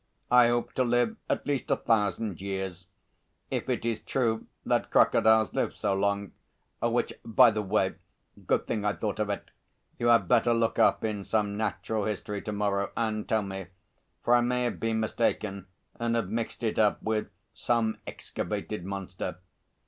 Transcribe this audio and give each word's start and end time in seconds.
I 0.31 0.47
hope 0.47 0.73
to 0.73 0.83
live 0.83 1.15
at 1.29 1.45
least 1.45 1.69
a 1.69 1.75
thousand 1.75 2.41
years, 2.41 2.87
if 3.51 3.69
it 3.69 3.85
is 3.85 3.99
true 4.01 4.47
that 4.65 4.89
crocodiles 4.89 5.53
live 5.53 5.75
so 5.75 5.93
long, 5.93 6.31
which, 6.81 7.13
by 7.23 7.51
the 7.51 7.61
way 7.61 7.93
good 8.47 8.65
thing 8.65 8.83
I 8.83 8.93
thought 8.93 9.19
of 9.19 9.29
it 9.29 9.51
you 9.99 10.07
had 10.07 10.27
better 10.27 10.55
look 10.55 10.79
up 10.79 11.03
in 11.03 11.23
some 11.23 11.55
natural 11.55 12.05
history 12.05 12.41
to 12.41 12.51
morrow 12.51 12.89
and 12.97 13.29
tell 13.29 13.43
me, 13.43 13.67
for 14.23 14.33
I 14.33 14.41
may 14.41 14.63
have 14.63 14.79
been 14.79 14.99
mistaken 14.99 15.67
and 15.99 16.15
have 16.15 16.29
mixed 16.31 16.63
it 16.63 16.79
up 16.79 17.03
with 17.03 17.29
some 17.53 17.99
excavated 18.07 18.83
monster. 18.83 19.37